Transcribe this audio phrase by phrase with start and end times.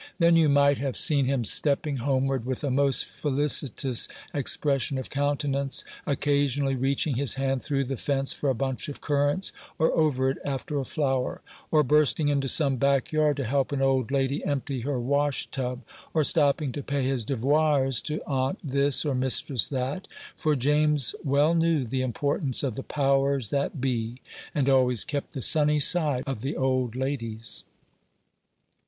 [0.17, 5.85] Then you might have seen him stepping homeward with a most felicitous expression of countenance,
[6.07, 10.39] occasionally reaching his hand through the fence for a bunch of currants, or over it
[10.43, 14.79] after a flower, or bursting into some back yard to help an old lady empty
[14.81, 15.83] her wash tub,
[16.15, 21.53] or stopping to pay his devoirs to Aunt This or Mistress That, for James well
[21.53, 24.19] knew the importance of the "powers that be,"
[24.55, 27.63] and always kept the sunny side of the old ladies.